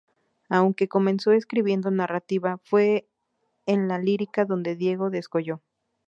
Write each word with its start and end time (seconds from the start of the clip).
Aunque 0.49 0.87
comenzó 0.87 1.31
escribiendo 1.31 1.91
narrativa, 1.91 2.57
fue 2.63 3.07
en 3.67 3.87
la 3.87 3.99
lírica 3.99 4.45
donde 4.45 4.75
Diego 4.75 5.11
descolló. 5.11 5.61